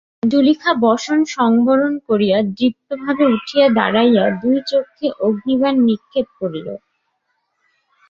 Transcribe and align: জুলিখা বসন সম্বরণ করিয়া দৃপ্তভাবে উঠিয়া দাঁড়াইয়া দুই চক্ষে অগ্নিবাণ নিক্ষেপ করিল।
জুলিখা 0.23 0.71
বসন 0.83 1.19
সম্বরণ 1.35 1.93
করিয়া 2.07 2.37
দৃপ্তভাবে 2.51 3.23
উঠিয়া 3.35 3.65
দাঁড়াইয়া 3.77 4.25
দুই 4.41 4.57
চক্ষে 4.69 5.07
অগ্নিবাণ 5.25 5.75
নিক্ষেপ 5.87 6.27
করিল। 6.39 6.67